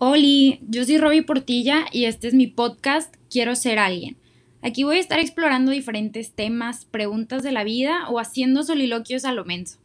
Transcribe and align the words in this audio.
Hola, 0.00 0.58
yo 0.68 0.84
soy 0.84 0.96
Robbie 0.98 1.24
Portilla 1.24 1.86
y 1.90 2.04
este 2.04 2.28
es 2.28 2.34
mi 2.34 2.46
podcast 2.46 3.12
Quiero 3.28 3.56
ser 3.56 3.80
alguien. 3.80 4.16
Aquí 4.62 4.84
voy 4.84 4.98
a 4.98 5.00
estar 5.00 5.18
explorando 5.18 5.72
diferentes 5.72 6.36
temas, 6.36 6.84
preguntas 6.84 7.42
de 7.42 7.50
la 7.50 7.64
vida 7.64 8.08
o 8.08 8.20
haciendo 8.20 8.62
soliloquios 8.62 9.24
a 9.24 9.32
lo 9.32 9.44
menso. 9.44 9.80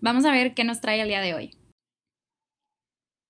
Vamos 0.00 0.24
a 0.24 0.32
ver 0.32 0.54
qué 0.54 0.64
nos 0.64 0.80
trae 0.80 1.00
el 1.00 1.06
día 1.06 1.20
de 1.20 1.34
hoy. 1.34 1.50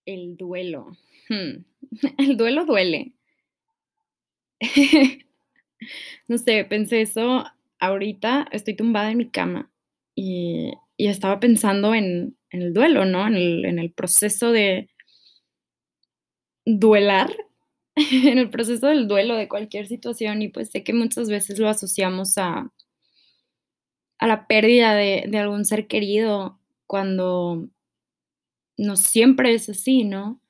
El 0.07 0.39
duelo. 0.39 0.97
Hmm. 1.29 1.67
El 2.17 2.39
duelo 2.39 2.65
duele. 2.65 3.13
no 6.29 6.39
sé, 6.39 6.65
pensé 6.65 7.03
eso 7.03 7.45
ahorita, 7.79 8.49
estoy 8.53 8.75
tumbada 8.75 9.11
en 9.11 9.19
mi 9.19 9.29
cama 9.29 9.71
y, 10.15 10.73
estaba 10.97 11.41
pensando 11.41 11.95
en, 11.95 12.39
el 12.49 12.73
duelo, 12.73 13.05
¿no? 13.05 13.27
En 13.27 13.79
el 13.79 13.93
proceso 13.93 14.51
de, 14.53 14.89
duelar 16.65 17.35
en 17.97 18.39
el 18.39 18.51
proceso 18.51 18.89
del 18.89 19.09
duelo 19.09 19.37
de 19.37 19.49
cualquier 19.49 19.87
situación 19.87 20.43
y 20.43 20.49
pues 20.49 20.71
sé 20.71 20.85
que 20.85 20.93
muchas 20.93 21.29
veces 21.29 21.59
lo 21.59 21.69
asociamos 21.69 22.39
a, 22.39 22.73
a 24.19 24.27
la 24.27 24.47
pérdida 24.47 24.95
de, 24.95 25.27
de 25.29 25.39
algún 25.39 25.65
ser 25.65 25.87
querido 25.87 26.59
cuando 26.87 27.69
no 28.77 28.97
siempre 28.97 29.55
es 29.55 29.69
así, 29.69 30.05
¿no? 30.05 30.41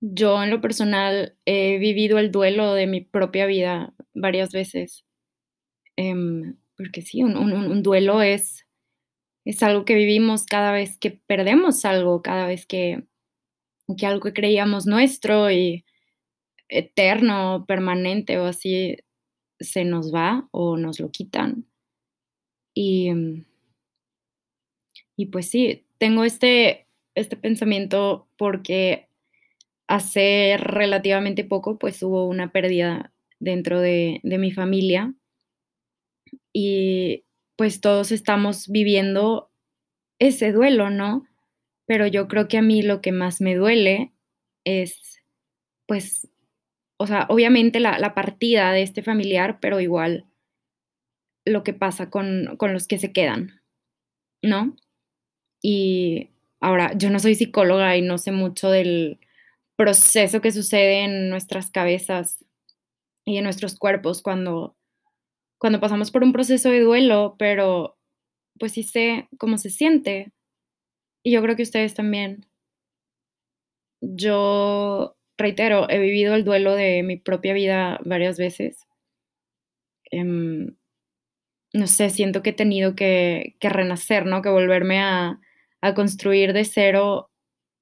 Yo 0.00 0.42
en 0.42 0.50
lo 0.50 0.60
personal 0.60 1.36
he 1.46 1.78
vivido 1.78 2.18
el 2.18 2.30
duelo 2.30 2.74
de 2.74 2.86
mi 2.86 3.00
propia 3.00 3.46
vida 3.46 3.94
varias 4.14 4.52
veces, 4.52 5.04
em, 5.96 6.56
porque 6.76 7.02
sí, 7.02 7.22
un, 7.22 7.36
un, 7.36 7.82
duelo 7.82 8.22
es, 8.22 8.66
es 9.44 9.62
algo 9.62 9.84
que 9.84 9.94
vivimos 9.94 10.44
cada 10.46 10.72
vez 10.72 10.98
que 10.98 11.10
perdemos 11.10 11.84
algo, 11.84 12.22
cada 12.22 12.46
vez 12.46 12.66
que, 12.66 13.04
que 13.98 14.06
algo 14.06 14.20
que 14.22 14.32
creíamos 14.32 14.86
nuestro 14.86 15.50
y 15.50 15.84
eterno, 16.68 17.64
permanente 17.66 18.38
o 18.38 18.46
así, 18.46 18.96
se 19.60 19.84
nos 19.84 20.14
va 20.14 20.48
o 20.52 20.76
nos 20.76 21.00
lo 21.00 21.10
quitan. 21.10 21.66
Y, 22.74 23.10
y 25.16 25.26
pues 25.26 25.50
sí, 25.50 25.86
tengo 25.98 26.24
este, 26.24 26.86
este 27.14 27.36
pensamiento 27.36 28.28
porque 28.36 29.08
hace 29.88 30.56
relativamente 30.58 31.44
poco 31.44 31.78
pues 31.78 32.02
hubo 32.02 32.26
una 32.28 32.52
pérdida 32.52 33.12
dentro 33.40 33.80
de, 33.80 34.20
de 34.22 34.38
mi 34.38 34.52
familia 34.52 35.14
y 36.52 37.24
pues 37.56 37.80
todos 37.80 38.12
estamos 38.12 38.68
viviendo 38.68 39.50
ese 40.18 40.52
duelo, 40.52 40.90
¿no? 40.90 41.26
Pero 41.86 42.06
yo 42.06 42.28
creo 42.28 42.48
que 42.48 42.58
a 42.58 42.62
mí 42.62 42.82
lo 42.82 43.00
que 43.00 43.12
más 43.12 43.40
me 43.40 43.54
duele 43.54 44.12
es, 44.64 45.22
pues, 45.86 46.28
o 46.98 47.06
sea, 47.06 47.26
obviamente 47.28 47.80
la, 47.80 48.14
partida 48.14 48.72
de 48.72 48.82
este 48.82 49.02
familiar, 49.02 49.58
pero 49.60 49.80
igual 49.80 50.26
lo 51.44 51.62
que 51.62 51.72
pasa 51.72 52.10
con, 52.10 52.56
con 52.58 52.72
los 52.72 52.88
que 52.88 52.98
se 52.98 53.12
quedan, 53.12 53.62
¿no? 54.42 54.76
Y 55.62 56.30
ahora, 56.60 56.92
yo 56.96 57.10
no 57.10 57.20
soy 57.20 57.34
psicóloga 57.34 57.96
y 57.96 58.02
no 58.02 58.18
sé 58.18 58.32
mucho 58.32 58.70
del 58.70 59.20
proceso 59.76 60.40
que 60.40 60.52
sucede 60.52 61.04
en 61.04 61.28
nuestras 61.28 61.70
cabezas 61.70 62.44
y 63.24 63.36
en 63.38 63.44
nuestros 63.44 63.78
cuerpos 63.78 64.22
cuando, 64.22 64.76
cuando 65.58 65.80
pasamos 65.80 66.10
por 66.10 66.24
un 66.24 66.32
proceso 66.32 66.70
de 66.70 66.80
duelo, 66.80 67.36
pero 67.38 67.98
pues 68.58 68.72
sí 68.72 68.82
sé 68.82 69.28
cómo 69.38 69.58
se 69.58 69.70
siente, 69.70 70.32
y 71.26 71.32
yo 71.32 71.42
creo 71.42 71.56
que 71.56 71.64
ustedes 71.64 71.92
también. 71.92 72.46
Yo, 74.00 75.16
reitero, 75.36 75.90
he 75.90 75.98
vivido 75.98 76.36
el 76.36 76.44
duelo 76.44 76.76
de 76.76 77.02
mi 77.02 77.16
propia 77.16 77.52
vida 77.52 77.98
varias 78.04 78.38
veces. 78.38 78.86
Em, 80.12 80.76
no 81.72 81.86
sé, 81.88 82.10
siento 82.10 82.42
que 82.42 82.50
he 82.50 82.52
tenido 82.52 82.94
que, 82.94 83.56
renacer, 83.60 84.24
¿no? 84.24 84.40
Que 84.40 84.50
volverme 84.50 85.00
a, 85.00 85.40
a 85.80 85.94
construir 85.94 86.52
de 86.52 86.64
cero, 86.64 87.28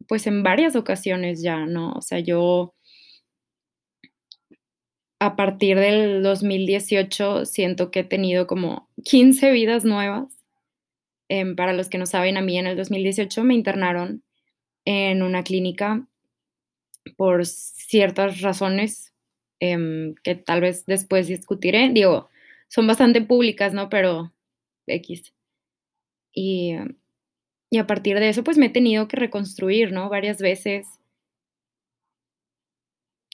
pues 0.08 0.26
en 0.26 0.42
varias 0.42 0.74
ocasiones 0.74 1.42
ya, 1.42 1.66
¿no? 1.66 1.92
O 1.92 2.00
sea, 2.00 2.20
yo 2.20 2.74
a 5.20 5.36
partir 5.36 5.78
del 5.78 6.22
2018 6.22 7.44
siento 7.44 7.90
que 7.90 8.00
he 8.00 8.04
tenido 8.04 8.46
como 8.46 8.88
15 9.04 9.50
vidas 9.52 9.84
nuevas 9.84 10.43
Em, 11.28 11.56
para 11.56 11.72
los 11.72 11.88
que 11.88 11.98
no 11.98 12.06
saben, 12.06 12.36
a 12.36 12.42
mí 12.42 12.58
en 12.58 12.66
el 12.66 12.76
2018 12.76 13.44
me 13.44 13.54
internaron 13.54 14.22
en 14.84 15.22
una 15.22 15.42
clínica 15.42 16.06
por 17.16 17.46
ciertas 17.46 18.40
razones 18.40 19.12
em, 19.60 20.14
que 20.22 20.34
tal 20.34 20.60
vez 20.60 20.84
después 20.86 21.26
discutiré. 21.28 21.90
Digo, 21.90 22.28
son 22.68 22.86
bastante 22.86 23.22
públicas, 23.22 23.72
¿no? 23.72 23.88
Pero 23.88 24.32
X. 24.86 25.32
Y, 26.34 26.74
y 27.70 27.78
a 27.78 27.86
partir 27.86 28.18
de 28.18 28.28
eso, 28.28 28.44
pues 28.44 28.58
me 28.58 28.66
he 28.66 28.70
tenido 28.70 29.08
que 29.08 29.16
reconstruir, 29.16 29.92
¿no? 29.92 30.08
Varias 30.08 30.38
veces. 30.40 30.86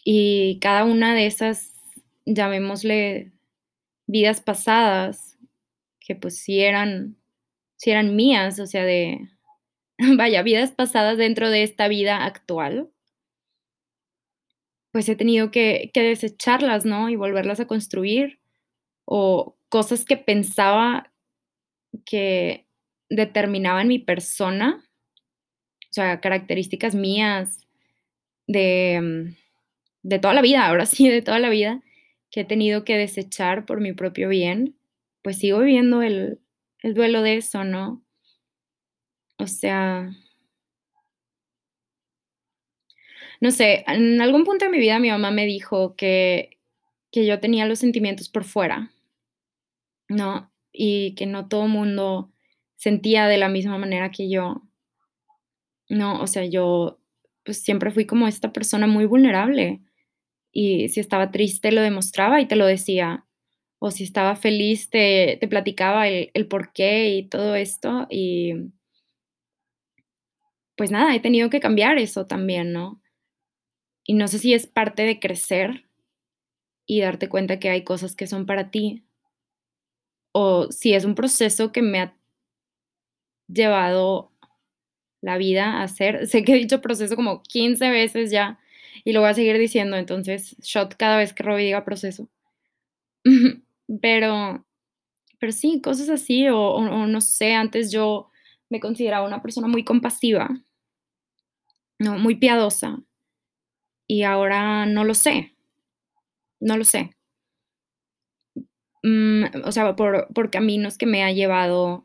Y 0.05 0.59
cada 0.61 0.85
una 0.85 1.15
de 1.15 1.27
esas, 1.27 1.75
llamémosle 2.27 3.33
vidas 4.07 4.41
pasadas, 4.41 5.39
que 6.01 6.17
pues 6.17 6.39
sí 6.39 6.61
eran 6.61 7.20
si 7.81 7.91
eran 7.91 8.15
mías, 8.15 8.61
o 8.61 8.67
sea, 8.67 8.85
de, 8.85 9.27
vaya, 10.19 10.43
vidas 10.43 10.71
pasadas 10.71 11.17
dentro 11.17 11.49
de 11.49 11.63
esta 11.63 11.89
vida 11.89 12.27
actual, 12.27 12.91
pues 14.93 15.09
he 15.09 15.17
tenido 15.17 15.51
que, 15.51 15.91
desecharlas, 15.95 16.85
¿no? 16.85 17.09
Y 17.09 17.17
volverlas 17.17 17.59
a 17.59 17.67
construir. 17.67 18.39
O 19.07 19.57
cosas 19.71 20.05
que 20.05 20.19
pensaba 20.19 21.11
que 22.05 22.67
determinaban 23.09 23.89
mi 23.89 23.99
persona, 23.99 24.85
o 25.91 25.93
sea, 25.93 26.21
características 26.21 26.95
mías 26.95 27.67
de, 28.47 29.01
mm, 29.01 29.37
de 30.03 30.19
toda 30.19 30.35
la 30.35 30.43
vida, 30.43 30.67
ahora 30.67 30.85
sí, 30.87 31.09
de 31.09 31.23
toda 31.23 31.39
la 31.39 31.49
vida, 31.49 31.81
que 32.31 32.41
he 32.41 32.45
tenido 32.45 32.85
que 32.85 32.99
desechar 32.99 33.65
por 33.65 33.81
mi 33.81 33.95
propio 33.95 34.29
bien, 34.29 34.77
pues 35.23 35.39
sigo 35.39 35.61
viviendo 35.61 36.03
el, 36.03 36.41
el 36.83 36.95
duelo 36.95 37.23
de 37.23 37.37
eso, 37.37 37.65
¿no? 37.65 38.05
O 39.39 39.47
sea, 39.47 40.11
no 43.41 43.51
sé, 43.51 43.85
en 43.87 44.21
algún 44.21 44.45
punto 44.45 44.65
de 44.67 44.71
mi 44.71 44.79
vida 44.79 44.99
mi 44.99 45.11
mamá 45.11 45.31
me 45.31 45.47
dijo 45.47 45.97
que, 45.97 46.59
que 47.11 47.27
yo 47.27 47.41
tenía 47.41 47.67
los 47.67 47.79
sentimientos 47.79 48.29
por 48.29 48.45
fuera, 48.45 48.91
¿no? 50.09 50.53
Y 50.73 51.15
que 51.15 51.27
no 51.27 51.49
todo 51.49 51.67
mundo 51.69 52.31
sentía 52.77 53.27
de 53.27 53.39
la 53.39 53.49
misma 53.49 53.79
manera 53.79 54.11
que 54.11 54.29
yo. 54.31 54.63
No, 55.89 56.21
o 56.21 56.27
sea, 56.27 56.45
yo 56.45 57.01
pues 57.45 57.63
siempre 57.63 57.91
fui 57.91 58.07
como 58.07 58.29
esta 58.29 58.53
persona 58.53 58.87
muy 58.87 59.07
vulnerable 59.07 59.81
y 60.53 60.89
si 60.91 61.01
estaba 61.01 61.31
triste 61.33 61.73
lo 61.73 61.83
demostraba 61.83 62.41
y 62.41 62.49
te 62.49 62.57
lo 62.57 62.67
decía 62.67 63.27
o 63.81 63.91
si 63.91 64.05
estaba 64.05 64.37
feliz, 64.37 64.91
te, 64.91 65.39
platicaba 65.49 66.07
el, 66.07 66.31
el, 66.35 66.47
por 66.47 66.73
qué 66.73 67.09
y 67.17 67.29
todo 67.29 67.55
esto. 67.57 68.07
Y 68.11 68.71
pues 70.77 70.91
nada, 70.91 71.15
he 71.17 71.21
tenido 71.21 71.51
que 71.51 71.61
cambiar 71.61 71.99
eso 71.99 72.27
también, 72.27 72.73
¿no? 72.73 73.03
Y 74.05 74.15
no 74.15 74.29
sé 74.29 74.39
si 74.39 74.55
es 74.55 74.67
parte 74.67 75.03
de 75.05 75.19
crecer 75.19 75.87
y 76.87 77.01
darte 77.01 77.29
cuenta 77.29 77.59
que 77.59 77.71
hay 77.71 77.83
cosas 77.83 78.15
que 78.17 78.27
son 78.27 78.47
para 78.47 78.71
ti, 78.71 79.05
o 80.33 80.71
si 80.71 80.95
es 80.95 81.05
un 81.05 81.15
proceso 81.15 81.73
que 81.73 81.83
me 81.83 82.01
ha 82.01 82.17
llevado 83.49 84.33
la 85.23 85.39
vida 85.39 85.81
a 85.81 85.85
hacer. 85.85 86.27
Sé 86.27 86.45
que 86.45 86.53
he 86.53 86.57
dicho 86.57 86.81
proceso 86.83 87.17
como 87.17 87.43
15 87.43 87.91
veces 87.91 88.31
ya 88.31 88.59
y 89.05 89.13
lo 89.13 89.21
voy 89.21 89.31
a 89.31 89.35
seguir 89.35 89.59
diciendo, 89.59 89.97
entonces 89.97 90.57
shot 90.61 90.97
cada 90.97 91.17
vez 91.17 91.33
que 91.33 91.43
Robbie 91.43 91.65
diga 91.65 91.85
proceso. 91.85 92.29
Pero, 94.01 94.65
pero 95.39 95.53
sí, 95.53 95.81
cosas 95.83 96.09
así, 96.11 96.49
o, 96.49 96.81
no 97.07 97.21
sé, 97.21 97.55
antes 97.55 97.91
yo 97.93 98.31
me 98.69 98.81
consideraba 98.81 99.27
una 99.27 99.43
persona 99.43 99.69
muy 99.69 99.85
compasiva, 99.85 100.49
no, 101.99 102.19
muy 102.19 102.37
piadosa, 102.37 103.03
y 104.07 104.23
ahora 104.25 104.87
no 104.87 105.05
lo 105.05 105.15
sé, 105.15 105.55
no 106.61 106.77
lo 106.77 106.85
sé. 106.85 107.11
Mm, 109.03 109.45
o 109.65 109.73
sea, 109.73 109.97
por, 109.97 110.29
por 110.35 110.51
caminos 110.51 110.99
que 110.99 111.07
me 111.07 111.23
ha 111.25 111.33
llevado 111.33 112.05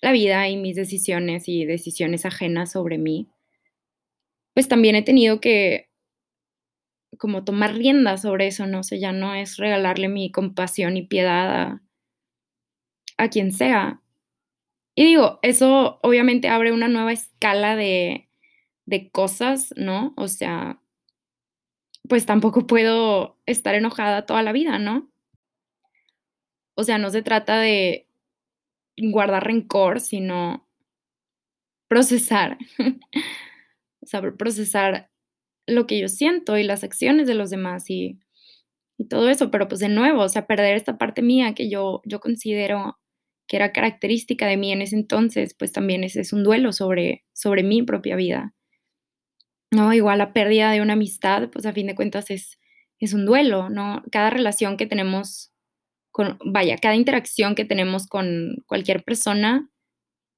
la 0.00 0.12
vida 0.12 0.48
y 0.48 0.56
mis 0.56 0.76
decisiones 0.76 1.48
y 1.48 1.64
decisiones 1.64 2.24
ajenas 2.24 2.72
sobre 2.72 2.98
mí, 2.98 3.28
pues 4.54 4.68
también 4.68 4.96
he 4.96 5.02
tenido 5.02 5.40
que 5.40 5.87
como 7.16 7.44
tomar 7.44 7.74
rienda 7.74 8.16
sobre 8.18 8.48
eso, 8.48 8.66
¿no? 8.66 8.80
O 8.80 8.82
sea, 8.82 8.98
ya 8.98 9.12
no 9.12 9.34
es 9.34 9.56
regalarle 9.56 10.08
mi 10.08 10.30
compasión 10.30 10.96
y 10.96 11.06
piedad 11.06 11.80
a, 13.16 13.28
quien 13.28 13.52
sea. 13.52 14.02
Y 14.94 15.04
digo, 15.06 15.38
eso 15.42 16.00
obviamente 16.02 16.48
abre 16.48 16.72
una 16.72 16.88
nueva 16.88 17.12
escala 17.12 17.76
de, 17.76 18.28
de 18.86 19.10
cosas, 19.10 19.72
¿no? 19.76 20.14
O 20.16 20.28
sea, 20.28 20.80
pues 22.08 22.26
tampoco 22.26 22.66
puedo 22.66 23.38
estar 23.46 23.74
enojada 23.74 24.26
toda 24.26 24.42
la 24.42 24.52
vida, 24.52 24.78
¿no? 24.78 25.10
O 26.74 26.84
sea, 26.84 26.98
no 26.98 27.10
se 27.10 27.22
trata 27.22 27.58
de 27.58 28.08
guardar 28.96 29.44
rencor, 29.44 30.00
sino 30.00 30.68
procesar, 31.88 32.58
saber 34.02 34.36
procesar 34.36 35.10
lo 35.68 35.86
que 35.86 35.98
yo 35.98 36.08
siento 36.08 36.58
y 36.58 36.64
las 36.64 36.84
acciones 36.84 37.26
de 37.26 37.34
los 37.34 37.50
demás 37.50 37.90
y, 37.90 38.18
y, 38.98 39.08
todo 39.08 39.28
eso, 39.28 39.50
pero 39.50 39.68
pues 39.68 39.80
de 39.80 39.88
nuevo, 39.88 40.22
o 40.22 40.28
sea, 40.28 40.46
perder 40.46 40.76
esta 40.76 40.98
parte 40.98 41.22
mía 41.22 41.54
que 41.54 41.70
yo, 41.70 42.02
yo 42.04 42.20
considero 42.20 42.98
que 43.46 43.56
era 43.56 43.72
característica 43.72 44.46
de 44.46 44.56
mí 44.56 44.72
en 44.72 44.82
ese 44.82 44.96
entonces, 44.96 45.54
pues 45.54 45.72
también 45.72 46.04
ese 46.04 46.20
es 46.20 46.32
un 46.32 46.44
duelo 46.44 46.72
sobre, 46.72 47.24
sobre 47.32 47.62
mi 47.62 47.82
propia 47.82 48.16
vida. 48.16 48.54
No, 49.70 49.92
igual 49.92 50.18
la 50.18 50.32
pérdida 50.32 50.70
de 50.72 50.80
una 50.80 50.94
amistad, 50.94 51.50
pues 51.50 51.66
a 51.66 51.72
fin 51.72 51.86
de 51.86 51.94
cuentas 51.94 52.30
es, 52.30 52.58
es 52.98 53.12
un 53.12 53.26
duelo, 53.26 53.68
¿no? 53.70 54.02
Cada 54.10 54.30
relación 54.30 54.76
que 54.76 54.86
tenemos 54.86 55.52
con, 56.10 56.38
vaya, 56.44 56.76
cada 56.78 56.94
interacción 56.96 57.54
que 57.54 57.64
tenemos 57.64 58.06
con 58.06 58.56
cualquier 58.66 59.04
persona 59.04 59.70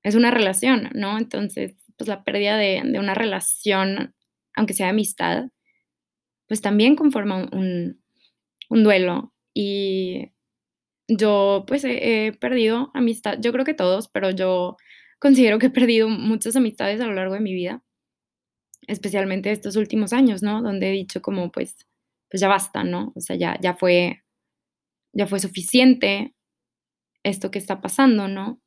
es 0.02 0.14
una 0.14 0.30
relación, 0.30 0.90
¿no? 0.94 1.18
Entonces, 1.18 1.74
pues 1.96 2.08
la 2.08 2.24
pérdida 2.24 2.56
de, 2.56 2.82
una 2.98 3.14
relación, 3.14 4.14
aunque 4.60 4.74
sea 4.74 4.90
amistad, 4.90 5.46
pues 6.46 6.60
también 6.60 6.94
conforma 6.94 7.48
un, 7.50 7.98
duelo. 8.68 9.32
Y 9.54 10.32
yo, 11.08 11.64
pues, 11.66 11.82
he, 11.84 12.32
perdido 12.38 12.90
amistad, 12.94 13.38
yo 13.40 13.52
creo 13.52 13.64
que 13.64 13.74
todos, 13.74 14.08
pero 14.08 14.30
yo 14.30 14.76
considero 15.18 15.58
que 15.58 15.66
he 15.66 15.70
perdido 15.70 16.08
muchas 16.08 16.56
amistades 16.56 17.00
a 17.00 17.06
lo 17.06 17.14
largo 17.14 17.34
de 17.34 17.40
mi 17.40 17.54
vida, 17.54 17.82
especialmente 18.86 19.50
estos 19.50 19.76
últimos 19.76 20.12
años, 20.12 20.42
¿no? 20.42 20.62
Donde 20.62 20.90
he 20.90 20.92
dicho 20.92 21.22
como, 21.22 21.50
pues, 21.50 21.88
pues 22.30 22.40
ya 22.40 22.48
basta, 22.48 22.84
¿no? 22.84 23.12
O 23.16 23.20
sea, 23.20 23.36
ya, 23.36 23.58
ya 23.62 23.74
fue, 23.74 24.22
ya 25.14 25.26
fue 25.26 25.40
suficiente 25.40 26.34
esto 27.22 27.50
que 27.50 27.58
está 27.58 27.80
pasando, 27.80 28.28
¿no? 28.28 28.60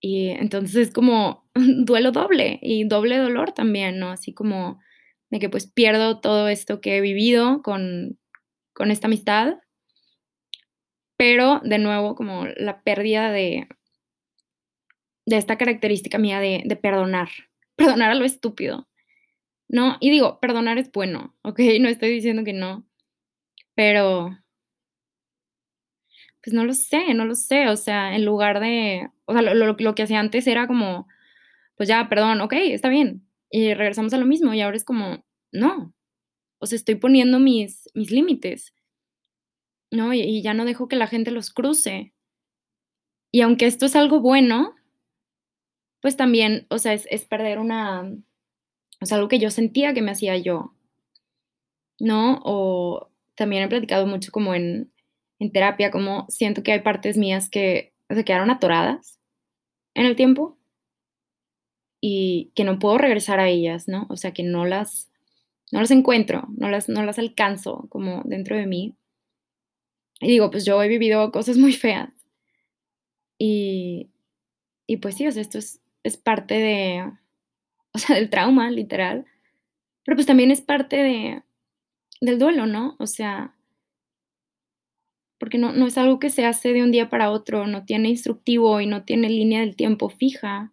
Y 0.00 0.28
entonces 0.28 0.88
es 0.88 0.92
como 0.92 1.48
duelo 1.54 2.12
doble 2.12 2.58
y 2.62 2.84
doble 2.84 3.18
dolor 3.18 3.52
también, 3.52 3.98
¿no? 3.98 4.10
Así 4.10 4.32
como 4.32 4.80
de 5.30 5.38
que 5.38 5.48
pues 5.48 5.66
pierdo 5.66 6.20
todo 6.20 6.48
esto 6.48 6.80
que 6.80 6.96
he 6.96 7.00
vivido 7.00 7.62
con, 7.62 8.18
con 8.72 8.90
esta 8.90 9.08
amistad, 9.08 9.58
pero 11.16 11.60
de 11.64 11.78
nuevo 11.78 12.14
como 12.14 12.46
la 12.46 12.82
pérdida 12.82 13.30
de, 13.30 13.68
de 15.26 15.36
esta 15.36 15.58
característica 15.58 16.18
mía 16.18 16.40
de, 16.40 16.62
de 16.64 16.76
perdonar, 16.76 17.28
perdonar 17.76 18.12
a 18.12 18.14
lo 18.14 18.24
estúpido, 18.24 18.88
¿no? 19.68 19.96
Y 20.00 20.10
digo, 20.10 20.40
perdonar 20.40 20.78
es 20.78 20.90
bueno, 20.92 21.36
¿ok? 21.42 21.60
No 21.80 21.88
estoy 21.88 22.10
diciendo 22.10 22.44
que 22.44 22.52
no, 22.52 22.86
pero 23.74 24.38
pues 26.48 26.54
no 26.54 26.64
lo 26.64 26.72
sé, 26.72 27.12
no 27.12 27.26
lo 27.26 27.34
sé, 27.34 27.68
o 27.68 27.76
sea, 27.76 28.16
en 28.16 28.24
lugar 28.24 28.58
de, 28.58 29.10
o 29.26 29.34
sea, 29.34 29.42
lo, 29.42 29.94
que 29.94 30.02
hacía 30.02 30.18
antes 30.18 30.46
era 30.46 30.66
como, 30.66 31.06
pues 31.76 31.90
ya, 31.90 32.08
perdón, 32.08 32.40
ok, 32.40 32.54
está 32.54 32.88
bien, 32.88 33.28
y 33.50 33.74
regresamos 33.74 34.14
a 34.14 34.16
lo 34.16 34.24
mismo, 34.24 34.54
y 34.54 34.62
ahora 34.62 34.78
es 34.78 34.84
como, 34.84 35.26
no, 35.52 35.92
o 36.58 36.64
sea, 36.64 36.76
estoy 36.76 36.94
poniendo 36.94 37.38
mis, 37.38 37.90
mis 37.92 38.10
límites, 38.10 38.72
¿no? 39.90 40.14
Y, 40.14 40.40
ya 40.40 40.54
no 40.54 40.64
dejo 40.64 40.88
que 40.88 40.96
la 40.96 41.06
gente 41.06 41.32
los 41.32 41.50
cruce. 41.50 42.14
Y 43.30 43.42
aunque 43.42 43.66
esto 43.66 43.84
es 43.84 43.94
algo 43.94 44.20
bueno, 44.20 44.74
pues 46.00 46.16
también, 46.16 46.66
o 46.70 46.78
sea, 46.78 46.94
es, 46.94 47.06
es 47.10 47.26
perder 47.26 47.58
una, 47.58 48.10
o 49.02 49.04
sea, 49.06 49.18
algo 49.18 49.28
que 49.28 49.38
yo 49.38 49.50
sentía 49.50 49.92
que 49.92 50.00
me 50.00 50.12
hacía 50.12 50.38
yo, 50.38 50.74
¿no? 52.00 52.40
O 52.42 53.10
también 53.34 53.64
he 53.64 53.68
platicado 53.68 54.06
mucho 54.06 54.32
como 54.32 54.54
en, 54.54 54.90
en 55.38 55.52
terapia, 55.52 55.90
como 55.90 56.26
siento 56.28 56.62
que 56.62 56.72
hay 56.72 56.80
partes 56.80 57.16
mías 57.16 57.48
que 57.50 57.94
se 58.08 58.24
quedaron 58.24 58.50
atoradas 58.50 59.18
en 59.94 60.06
el 60.06 60.16
tiempo 60.16 60.58
y 62.00 62.52
que 62.54 62.64
no 62.64 62.78
puedo 62.78 62.98
regresar 62.98 63.40
a 63.40 63.48
ellas, 63.48 63.88
¿no? 63.88 64.06
O 64.08 64.16
sea, 64.16 64.32
que 64.32 64.42
no 64.42 64.64
las, 64.64 65.10
no 65.72 65.80
las 65.80 65.90
encuentro, 65.90 66.46
no 66.56 66.70
las, 66.70 66.88
no 66.88 67.02
las 67.02 67.18
alcanzo 67.18 67.86
como 67.88 68.22
dentro 68.24 68.56
de 68.56 68.66
mí. 68.66 68.96
Y 70.20 70.28
digo, 70.28 70.50
pues 70.50 70.64
yo 70.64 70.82
he 70.82 70.88
vivido 70.88 71.30
cosas 71.30 71.56
muy 71.56 71.72
feas. 71.72 72.12
Y, 73.38 74.10
y 74.86 74.96
pues 74.98 75.16
sí, 75.16 75.26
o 75.26 75.32
sea, 75.32 75.42
esto 75.42 75.58
es, 75.58 75.80
es 76.02 76.16
parte 76.16 76.54
de, 76.54 77.12
o 77.92 77.98
sea, 77.98 78.16
del 78.16 78.30
trauma, 78.30 78.70
literal. 78.70 79.26
Pero 80.04 80.16
pues 80.16 80.26
también 80.26 80.50
es 80.50 80.60
parte 80.60 80.96
de, 80.96 81.42
del 82.20 82.38
duelo, 82.38 82.66
¿no? 82.66 82.96
O 82.98 83.06
sea, 83.06 83.54
porque 85.38 85.58
no, 85.58 85.72
no, 85.72 85.86
es 85.86 85.98
algo 85.98 86.18
que 86.18 86.30
se 86.30 86.44
hace 86.46 86.72
de 86.72 86.82
un 86.82 86.92
día 86.92 87.08
para 87.10 87.30
otro, 87.30 87.66
no 87.66 87.84
tiene 87.84 88.08
instructivo 88.10 88.80
y 88.80 88.86
no 88.86 89.04
tiene 89.04 89.28
línea 89.30 89.60
del 89.60 89.76
tiempo 89.76 90.08
fija, 90.08 90.72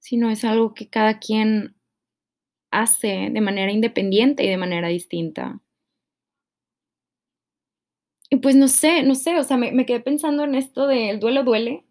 sino 0.00 0.30
es 0.30 0.44
algo 0.44 0.74
que 0.74 0.88
cada 0.88 1.18
quien 1.18 1.76
hace 2.70 3.30
de 3.32 3.40
manera 3.40 3.72
independiente 3.72 4.44
y 4.44 4.48
de 4.48 4.56
manera 4.58 4.88
distinta. 4.88 5.60
Y 8.30 8.36
pues 8.36 8.54
no 8.56 8.68
sé, 8.68 9.02
no 9.02 9.14
sé, 9.14 9.38
o 9.38 9.44
sea, 9.44 9.56
me, 9.56 9.72
me 9.72 9.86
quedé 9.86 10.00
pensando 10.00 10.44
en 10.44 10.54
esto 10.54 10.86
del 10.86 11.20
duelo 11.20 11.44
duele. 11.44 11.84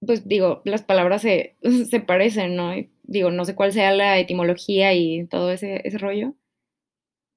Pues 0.00 0.26
digo, 0.26 0.62
las 0.64 0.82
palabras 0.82 1.22
se, 1.22 1.56
se 1.90 2.00
parecen, 2.00 2.56
¿no? 2.56 2.72
digo, 3.02 3.30
no 3.30 3.44
sé 3.44 3.54
cuál 3.56 3.72
sea 3.72 3.92
la 3.92 4.18
etimología 4.18 4.94
y 4.94 5.26
todo 5.26 5.50
ese, 5.52 5.80
ese 5.84 5.98
rollo. 5.98 6.34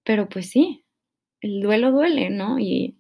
Pero 0.06 0.30
pues 0.30 0.50
sí, 0.50 0.83
el 1.44 1.62
duelo 1.62 1.92
duele, 1.92 2.30
¿no? 2.30 2.58
Y 2.58 2.98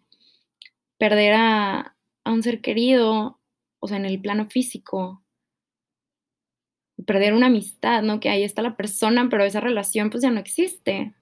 perder 0.99 1.33
a, 1.35 1.95
un 2.25 2.43
ser 2.43 2.61
querido, 2.61 3.39
o 3.79 3.87
sea, 3.87 3.97
en 3.97 4.05
el 4.05 4.21
plano 4.21 4.45
físico, 4.47 5.23
perder 7.05 7.33
una 7.33 7.47
amistad, 7.47 8.03
¿no? 8.03 8.19
Que 8.19 8.29
ahí 8.29 8.43
está 8.43 8.61
la 8.61 8.77
persona, 8.77 9.27
pero 9.29 9.43
esa 9.43 9.61
relación 9.61 10.09
pues 10.09 10.23
ya 10.23 10.29
no 10.29 10.39
existe. 10.39 11.15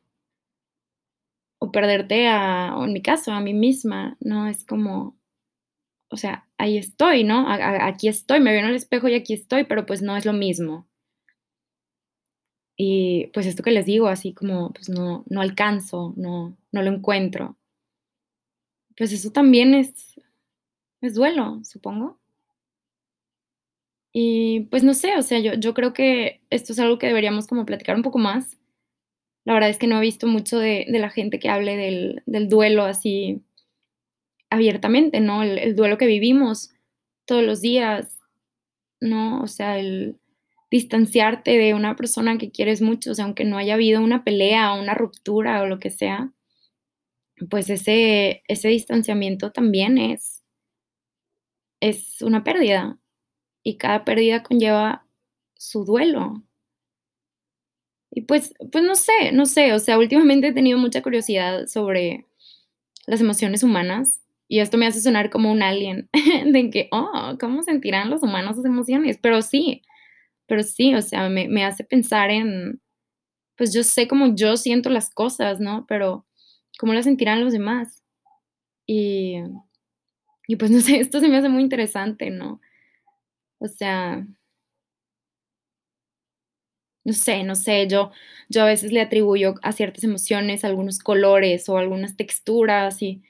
O 1.60 1.72
perderte 1.72 2.28
a, 2.28 2.76
o 2.76 2.86
en 2.86 2.94
mi 2.94 3.02
caso, 3.02 3.32
a 3.32 3.40
mí 3.40 3.54
misma, 3.54 4.18
¿no? 4.20 4.48
Es 4.48 4.66
como, 4.66 5.16
o 6.10 6.18
sea, 6.18 6.48
ahí 6.58 6.78
estoy, 6.78 7.24
¿no? 7.24 7.46
aquí 7.48 8.08
estoy, 8.08 8.40
me 8.40 8.52
veo 8.52 8.62
en 8.62 8.70
el 8.70 8.76
espejo 8.76 9.08
y 9.08 9.14
aquí 9.16 9.34
estoy, 9.34 9.66
pero 9.66 9.86
pues 9.86 10.02
no 10.02 10.18
es 10.18 10.26
lo 10.26 10.34
mismo. 10.34 10.88
Y 12.76 13.28
pues 13.34 13.46
esto 13.46 13.64
que 13.64 13.72
les 13.72 13.86
digo, 13.86 14.08
así 14.08 14.34
como, 14.34 14.72
pues 14.74 14.90
no, 14.90 15.24
no 15.28 15.42
alcanzo, 15.42 16.14
no, 16.18 16.58
no 16.72 16.82
lo 16.82 16.92
encuentro. 16.92 17.58
Pues 18.98 19.12
eso 19.14 19.32
también 19.32 19.74
es, 19.74 20.20
es 21.02 21.16
duelo, 21.16 21.62
supongo. 21.64 22.20
Y 24.14 24.62
pues 24.72 24.84
no 24.84 24.94
sé, 24.94 25.18
o 25.18 25.22
sea, 25.22 25.40
yo, 25.40 25.54
yo 25.54 25.74
creo 25.74 25.94
que 25.94 26.42
esto 26.50 26.74
es 26.74 26.80
algo 26.80 27.00
que 27.00 27.08
deberíamos 27.08 27.48
como 27.48 27.66
platicar 27.66 27.96
un 27.96 28.04
poco 28.04 28.20
más. 28.20 28.58
La 29.46 29.54
verdad 29.54 29.70
es 29.70 29.78
que 29.78 29.88
no 29.88 29.98
he 29.98 30.02
visto 30.02 30.28
mucho 30.28 30.60
de, 30.60 30.86
la 30.90 31.10
gente 31.10 31.40
que 31.40 31.50
hable 31.50 31.78
del, 31.78 32.24
del, 32.26 32.50
duelo 32.50 32.84
así 32.84 33.42
abiertamente, 34.50 35.20
¿no? 35.22 35.44
El, 35.44 35.58
el 35.58 35.76
duelo 35.76 35.98
que 35.98 36.06
vivimos 36.08 36.74
todos 37.26 37.44
los 37.44 37.62
días, 37.62 38.20
¿no? 39.00 39.42
O 39.42 39.48
sea, 39.48 39.80
el, 39.80 40.20
distanciarte 40.72 41.58
de 41.58 41.74
una 41.74 41.96
persona 41.98 42.38
que 42.38 42.50
quieres 42.50 42.82
mucho, 42.82 43.12
o 43.12 43.14
sea, 43.14 43.26
aunque 43.26 43.44
no 43.44 43.58
haya 43.58 43.74
habido 43.74 44.02
una 44.02 44.24
pelea 44.24 44.74
o 44.74 44.82
una 44.82 44.94
ruptura 44.94 45.62
o 45.62 45.68
lo 45.68 45.80
que 45.80 45.92
sea, 45.92 46.32
pues 47.50 47.70
ese, 47.70 48.44
ese 48.48 48.68
distanciamiento 48.70 49.52
también 49.52 49.98
es, 49.98 50.44
es 51.80 52.22
una 52.22 52.44
pérdida 52.44 53.00
y 53.64 53.78
cada 53.78 54.06
pérdida 54.06 54.44
conlleva 54.44 55.06
su 55.56 55.86
duelo. 55.86 56.44
Y 58.12 58.22
pues, 58.22 58.54
pues 58.72 58.84
no 58.84 58.96
sé, 58.96 59.32
no 59.32 59.46
sé, 59.46 59.74
o 59.74 59.80
sea, 59.80 59.98
últimamente 59.98 60.48
he 60.48 60.54
tenido 60.54 60.78
mucha 60.78 61.02
curiosidad 61.02 61.68
sobre 61.68 62.26
las 63.08 63.22
emociones 63.22 63.64
humanas 63.64 64.22
y 64.52 64.60
esto 64.60 64.78
me 64.78 64.86
hace 64.86 65.00
sonar 65.00 65.30
como 65.30 65.50
un 65.50 65.64
alien, 65.64 66.10
de 66.46 66.70
que, 66.70 66.90
oh, 66.92 67.38
¿cómo 67.40 67.64
sentirán 67.64 68.10
los 68.10 68.22
humanos 68.22 68.58
sus 68.58 68.66
emociones? 68.66 69.18
Pero 69.22 69.42
sí, 69.42 69.82
pero 70.46 70.64
sí, 70.64 70.94
o 70.94 71.02
sea, 71.02 71.30
me, 71.30 71.64
hace 71.64 71.86
pensar 71.86 72.32
en, 72.32 72.82
pues 73.56 73.74
yo 73.74 73.84
sé 73.84 74.10
cómo 74.10 74.36
yo 74.36 74.58
siento 74.58 74.90
las 74.90 75.10
cosas, 75.10 75.62
¿no? 75.62 75.86
Pero 75.88 76.26
cómo 76.80 76.94
las 76.94 77.06
sentirán 77.06 77.44
los 77.44 77.54
demás. 77.54 78.04
Y, 78.88 79.38
y 80.48 80.56
pues 80.56 80.72
no 80.72 80.80
sé, 80.82 80.98
esto 81.00 81.20
se 81.20 81.28
me 81.28 81.38
hace 81.38 81.50
muy 81.50 81.64
interesante, 81.64 82.30
¿no? 82.30 82.62
O 83.60 83.68
sea, 83.68 84.26
no 87.04 87.14
sé, 87.14 87.44
no 87.44 87.56
sé, 87.56 87.88
yo, 87.88 88.12
yo 88.50 88.62
a 88.64 88.66
veces 88.66 88.92
le 88.92 89.02
atribuyo 89.02 89.56
a 89.64 89.72
ciertas 89.72 90.04
emociones 90.04 90.64
algunos 90.64 91.00
colores 91.00 91.68
o 91.70 91.78
algunas 91.78 92.16
texturas 92.16 93.02
y 93.02 93.24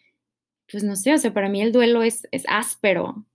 pues 0.71 0.83
no 0.83 0.95
sé, 0.95 1.13
o 1.13 1.17
sea, 1.17 1.33
para 1.33 1.49
mí 1.49 1.61
el 1.61 1.71
duelo 1.73 2.03
es, 2.03 2.27
es 2.31 2.45
áspero, 2.47 3.25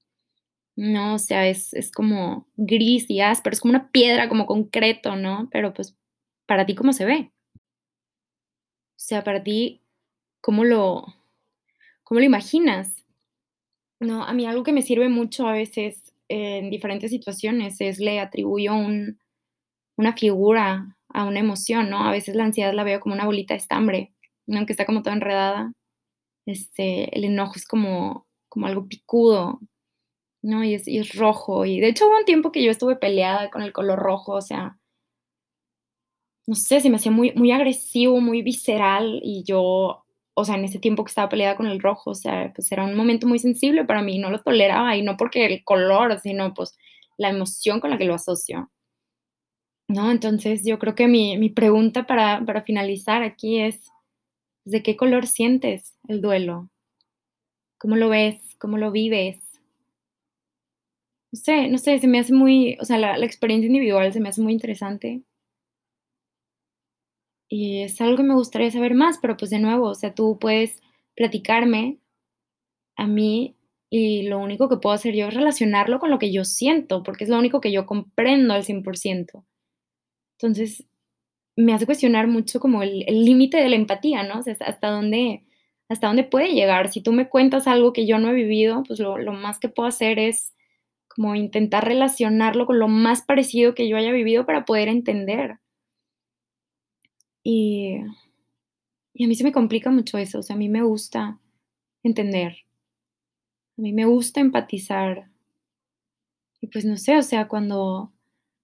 ¿no? 0.76 1.14
O 1.16 1.18
sea, 1.18 1.48
es, 1.48 1.74
es 1.74 1.92
como 1.92 2.48
gris 2.56 3.10
y 3.10 3.20
áspero, 3.22 3.54
es 3.54 3.60
como 3.60 3.72
una 3.72 3.90
piedra, 3.90 4.28
como 4.28 4.46
concreto, 4.46 5.16
¿no? 5.16 5.48
Pero 5.52 5.74
pues, 5.74 5.96
para 6.46 6.66
ti, 6.66 6.74
¿cómo 6.76 6.92
se 6.92 7.06
ve? 7.06 7.32
O 8.96 8.98
sea, 8.98 9.24
para 9.24 9.42
ti, 9.42 9.82
¿cómo 10.40 10.64
lo, 10.64 11.06
cómo 12.04 12.20
lo 12.20 12.26
imaginas? 12.26 13.04
No, 14.00 14.24
a 14.24 14.32
mí 14.32 14.46
algo 14.46 14.62
que 14.62 14.72
me 14.72 14.82
sirve 14.82 15.08
mucho 15.08 15.46
a 15.46 15.52
veces 15.52 16.14
en 16.28 16.70
diferentes 16.70 17.10
situaciones 17.10 17.80
es 17.80 17.98
le 17.98 18.20
atribuyo 18.20 18.74
un, 18.74 19.18
una 19.96 20.12
figura 20.14 20.96
a 21.08 21.24
una 21.24 21.40
emoción, 21.40 21.90
¿no? 21.90 22.04
A 22.04 22.10
veces 22.10 22.34
la 22.36 22.44
ansiedad 22.44 22.74
la 22.74 22.84
veo 22.84 23.00
como 23.00 23.14
una 23.14 23.26
bolita 23.26 23.54
de 23.54 23.58
estambre, 23.58 24.12
aunque 24.48 24.72
está 24.72 24.86
como 24.86 25.02
toda 25.02 25.16
enredada. 25.16 25.72
Este, 26.46 27.16
el 27.16 27.24
enojo 27.24 27.54
es 27.56 27.66
como, 27.66 28.26
como 28.48 28.66
algo 28.66 28.88
picudo, 28.88 29.60
¿no? 30.42 30.64
Y 30.64 30.74
es, 30.74 30.88
y 30.88 30.98
es 30.98 31.14
rojo. 31.16 31.64
Y 31.66 31.80
de 31.80 31.88
hecho 31.88 32.08
hubo 32.08 32.18
un 32.18 32.24
tiempo 32.24 32.52
que 32.52 32.64
yo 32.64 32.70
estuve 32.70 32.96
peleada 32.96 33.50
con 33.50 33.62
el 33.62 33.72
color 33.72 33.98
rojo, 33.98 34.34
o 34.34 34.42
sea, 34.42 34.78
no 36.46 36.54
sé, 36.54 36.80
se 36.80 36.90
me 36.90 36.96
hacía 36.96 37.12
muy, 37.12 37.32
muy 37.34 37.50
agresivo, 37.50 38.20
muy 38.20 38.42
visceral 38.42 39.20
y 39.22 39.42
yo, 39.44 40.04
o 40.38 40.44
sea, 40.44 40.56
en 40.56 40.64
ese 40.66 40.78
tiempo 40.78 41.02
que 41.02 41.08
estaba 41.08 41.30
peleada 41.30 41.56
con 41.56 41.66
el 41.66 41.80
rojo, 41.80 42.10
o 42.10 42.14
sea, 42.14 42.52
pues 42.54 42.70
era 42.70 42.84
un 42.84 42.94
momento 42.94 43.26
muy 43.26 43.38
sensible 43.38 43.86
para 43.86 44.02
mí, 44.02 44.18
no 44.18 44.30
lo 44.30 44.42
toleraba 44.42 44.94
y 44.94 45.02
no 45.02 45.16
porque 45.16 45.46
el 45.46 45.64
color, 45.64 46.20
sino 46.20 46.52
pues 46.52 46.76
la 47.16 47.30
emoción 47.30 47.80
con 47.80 47.88
la 47.88 47.96
que 47.96 48.04
lo 48.04 48.14
asocio. 48.14 48.70
¿No? 49.88 50.10
Entonces 50.10 50.62
yo 50.62 50.78
creo 50.78 50.94
que 50.94 51.08
mi, 51.08 51.38
mi 51.38 51.48
pregunta 51.48 52.06
para, 52.06 52.44
para 52.44 52.62
finalizar 52.62 53.22
aquí 53.22 53.60
es, 53.60 53.90
¿de 54.66 54.82
qué 54.82 54.94
color 54.94 55.26
sientes 55.26 55.96
el 56.06 56.20
duelo? 56.20 56.68
¿Cómo 57.78 57.96
lo 57.96 58.10
ves? 58.10 58.56
¿Cómo 58.58 58.76
lo 58.76 58.90
vives? 58.90 59.38
No 61.32 61.40
sé, 61.40 61.68
no 61.68 61.78
sé, 61.78 61.98
se 61.98 62.08
me 62.08 62.18
hace 62.18 62.34
muy, 62.34 62.76
o 62.78 62.84
sea, 62.84 62.98
la, 62.98 63.16
la 63.16 63.24
experiencia 63.24 63.68
individual 63.68 64.12
se 64.12 64.20
me 64.20 64.28
hace 64.28 64.42
muy 64.42 64.52
interesante. 64.52 65.22
Y 67.48 67.82
es 67.82 68.00
algo 68.00 68.16
que 68.16 68.22
me 68.24 68.34
gustaría 68.34 68.70
saber 68.70 68.94
más, 68.94 69.18
pero 69.18 69.36
pues 69.36 69.50
de 69.50 69.58
nuevo, 69.58 69.88
o 69.88 69.94
sea, 69.94 70.14
tú 70.14 70.38
puedes 70.38 70.82
platicarme 71.14 71.98
a 72.96 73.06
mí 73.06 73.56
y 73.90 74.22
lo 74.28 74.38
único 74.38 74.68
que 74.68 74.78
puedo 74.78 74.94
hacer 74.94 75.14
yo 75.14 75.28
es 75.28 75.34
relacionarlo 75.34 76.00
con 76.00 76.10
lo 76.10 76.18
que 76.18 76.32
yo 76.32 76.44
siento, 76.44 77.02
porque 77.02 77.24
es 77.24 77.30
lo 77.30 77.38
único 77.38 77.60
que 77.60 77.72
yo 77.72 77.86
comprendo 77.86 78.54
al 78.54 78.64
100%. 78.64 79.44
Entonces, 80.38 80.84
me 81.56 81.74
hace 81.74 81.86
cuestionar 81.86 82.28
mucho 82.28 82.60
como 82.60 82.82
el 82.82 83.04
límite 83.24 83.58
de 83.58 83.68
la 83.70 83.76
empatía, 83.76 84.22
¿no? 84.24 84.40
O 84.40 84.42
sea, 84.42 84.56
hasta 84.60 84.90
dónde 84.90 85.44
hasta 85.88 86.08
dónde 86.08 86.24
puede 86.24 86.52
llegar. 86.54 86.90
Si 86.92 87.00
tú 87.02 87.12
me 87.12 87.28
cuentas 87.28 87.66
algo 87.68 87.92
que 87.92 88.06
yo 88.06 88.18
no 88.18 88.30
he 88.30 88.34
vivido, 88.34 88.82
pues 88.86 89.00
lo 89.00 89.18
lo 89.18 89.32
más 89.32 89.58
que 89.60 89.68
puedo 89.68 89.88
hacer 89.88 90.18
es 90.18 90.54
como 91.08 91.34
intentar 91.36 91.84
relacionarlo 91.86 92.66
con 92.66 92.78
lo 92.78 92.88
más 92.88 93.22
parecido 93.22 93.74
que 93.74 93.88
yo 93.88 93.96
haya 93.96 94.12
vivido 94.12 94.46
para 94.46 94.64
poder 94.64 94.88
entender. 94.88 95.58
Y 97.48 98.00
y 99.14 99.24
a 99.24 99.28
mí 99.28 99.34
se 99.34 99.44
me 99.44 99.52
complica 99.52 99.90
mucho 99.90 100.18
eso, 100.18 100.40
o 100.40 100.42
sea, 100.42 100.56
a 100.56 100.58
mí 100.58 100.68
me 100.68 100.82
gusta 100.82 101.38
entender. 102.02 102.56
A 103.78 103.82
mí 103.82 103.92
me 103.92 104.06
gusta 104.06 104.40
empatizar. 104.40 105.30
Y 106.60 106.68
pues 106.68 106.84
no 106.84 106.96
sé, 106.96 107.16
o 107.18 107.22
sea, 107.22 107.48
cuando 107.48 108.12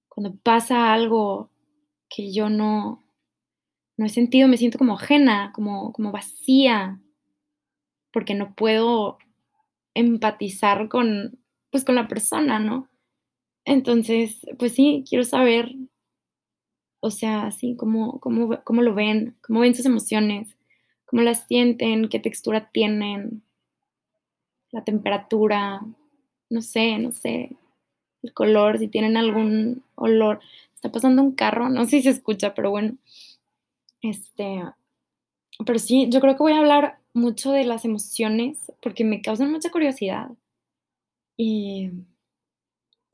cuando 0.09 0.37
pasa 0.37 0.93
algo 0.93 1.51
que 2.11 2.33
yo 2.33 2.51
no 2.51 3.03
no 3.99 4.07
he 4.07 4.09
sentido, 4.11 4.49
me 4.49 4.59
siento 4.59 4.79
como 4.79 4.95
ajena, 4.95 5.53
como 5.55 5.93
como 5.93 6.13
vacía, 6.13 7.01
porque 8.13 8.35
no 8.35 8.55
puedo 8.55 9.19
empatizar 9.95 10.89
con, 10.89 11.39
pues, 11.71 11.85
con 11.85 11.97
la 11.97 12.09
persona, 12.09 12.59
¿no? 12.59 12.89
Entonces, 13.67 14.41
pues 14.59 14.75
sí, 14.75 15.05
quiero 15.09 15.25
saber, 15.25 15.75
o 17.03 17.11
sea, 17.11 17.51
sí, 17.51 17.77
cómo 17.77 18.21
cómo 18.21 18.49
ve 18.49 18.61
cómo 18.65 18.83
lo 18.83 18.95
ven, 18.95 19.37
cómo 19.43 19.61
ven 19.61 19.75
sus 19.75 19.87
emociones, 19.87 20.57
cómo 21.07 21.23
las 21.23 21.47
sienten, 21.49 22.09
qué 22.09 22.21
textura 22.21 22.71
tienen, 22.73 23.43
la 24.71 24.85
temperatura, 24.85 25.81
no 26.51 26.63
sé, 26.63 26.99
no 26.99 27.13
sé, 27.13 27.57
el 28.23 28.33
color, 28.35 28.79
si 28.79 28.89
tienen 28.89 29.17
algún 29.17 29.85
olor. 29.97 30.41
Está 30.75 30.93
pasando 30.93 31.23
un 31.23 31.33
carro, 31.33 31.69
no 31.69 31.85
sé 31.85 31.91
si 31.99 32.03
se 32.05 32.11
escucha, 32.11 32.55
pero 32.55 32.71
bueno. 32.71 32.97
Este, 34.03 34.63
pero 35.67 35.79
sí, 35.79 36.09
yo 36.11 36.21
creo 36.21 36.35
que 36.37 36.43
voy 36.43 36.53
a 36.53 36.59
hablar 36.59 36.99
mucho 37.15 37.53
de 37.53 37.65
las 37.65 37.85
emociones 37.85 38.73
porque 38.83 39.05
me 39.05 39.23
causan 39.23 39.53
mucha 39.53 39.71
curiosidad. 39.71 40.31
Y 41.37 41.91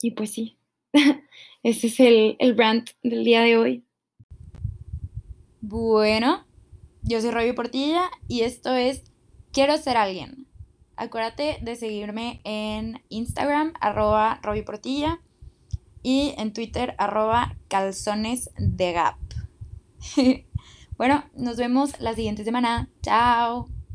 y 0.03 0.13
pues 0.13 0.33
sí, 0.33 0.57
ese 1.63 1.87
es 1.87 2.01
el 2.01 2.37
el 2.39 2.57
rant 2.57 2.91
del 3.03 3.25
día 3.25 3.43
de 3.43 3.57
hoy. 3.57 3.85
Bueno, 5.61 6.47
yo 7.03 7.21
soy 7.21 7.31
Robbie 7.31 7.55
Portilla 7.55 8.11
y 8.27 8.43
esto 8.43 8.75
es 8.75 9.05
Quiero 9.53 9.77
ser 9.79 9.97
alguien. 9.97 10.47
Acuérdate 10.97 11.59
de 11.63 11.77
seguirme 11.77 12.41
en 12.45 13.03
Instagram, 13.09 13.73
arroba 13.81 14.41
Robbie 14.43 14.63
Portilla, 14.63 15.21
y 16.03 16.35
en 16.39 16.53
Twitter, 16.53 16.95
arroba 16.99 17.57
calzones 17.69 18.51
de 18.59 18.93
Gap. 18.93 19.17
bueno, 20.97 21.25
nos 21.35 21.57
vemos 21.57 21.99
la 22.01 22.15
siguiente 22.15 22.45
semana. 22.45 22.89
Chao. 23.03 23.69